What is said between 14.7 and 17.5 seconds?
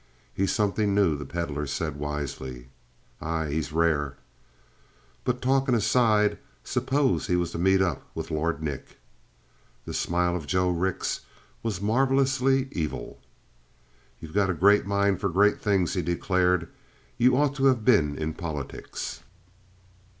mind for great things," he declared. "You